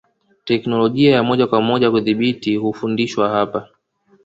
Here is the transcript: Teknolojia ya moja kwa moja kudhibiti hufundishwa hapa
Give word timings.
Teknolojia 0.45 1.11
ya 1.15 1.23
moja 1.23 1.47
kwa 1.47 1.61
moja 1.61 1.91
kudhibiti 1.91 2.55
hufundishwa 2.55 3.29
hapa 3.29 3.69